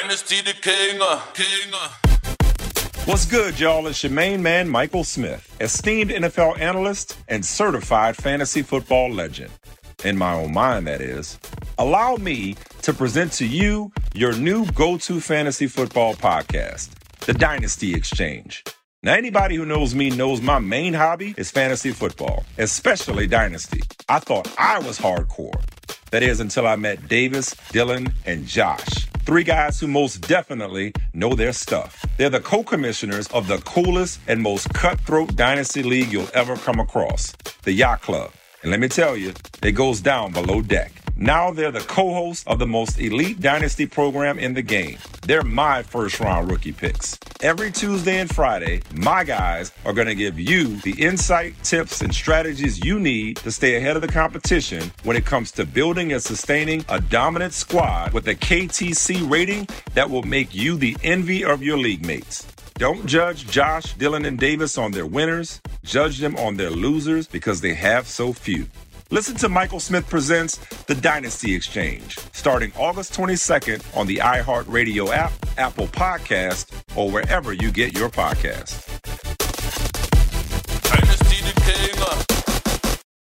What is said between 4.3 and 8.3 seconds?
man, Michael Smith, esteemed NFL analyst and certified